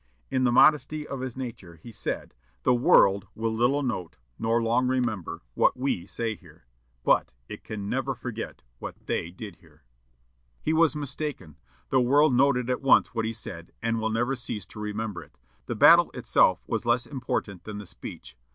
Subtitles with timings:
[0.31, 4.87] In the modesty of his nature, he said, 'The world will little note, nor long
[4.87, 6.65] remember, what we say here;
[7.03, 9.83] but it can never forget what they did here.'
[10.59, 11.55] "He was mistaken.
[11.89, 15.37] The world noted at once what he said, and will never cease to remember it.
[15.67, 18.35] The battle itself was less important than the speech.